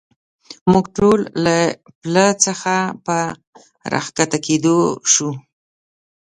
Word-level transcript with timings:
موږ 0.71 0.85
ټول 0.97 1.19
له 1.45 1.57
پله 2.01 2.25
څخه 2.45 2.75
په 3.05 3.17
را 3.91 4.01
کښته 4.17 4.39
کېدو 4.47 4.77
شو. 5.11 5.29